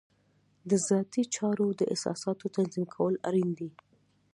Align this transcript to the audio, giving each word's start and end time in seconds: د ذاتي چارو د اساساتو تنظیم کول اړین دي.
د 0.69 0.71
ذاتي 0.87 1.23
چارو 1.35 1.67
د 1.79 1.81
اساساتو 1.95 2.45
تنظیم 2.55 2.85
کول 2.95 3.13
اړین 3.29 3.49
دي. 3.59 3.69